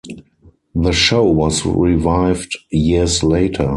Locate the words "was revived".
1.25-2.57